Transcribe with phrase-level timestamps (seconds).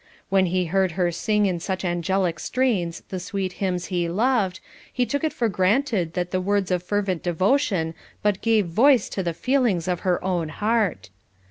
[0.29, 4.59] When he heard her sing in such angelic strains the sweet hymns he loved,
[4.91, 7.93] he took it for granted that the words of fervent devotion
[8.23, 11.11] but gave voice to the feelings of her own heart.